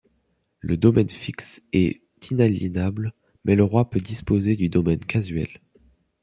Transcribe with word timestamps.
Le 0.61 0.77
domaine 0.77 1.11
fixe 1.11 1.61
est 1.73 2.01
inaliénable, 2.31 3.13
mais 3.45 3.55
le 3.55 3.63
roi 3.63 3.87
peut 3.91 3.99
disposer 3.99 4.55
du 4.55 4.67
domaine 4.67 4.97
casuel. 4.97 5.61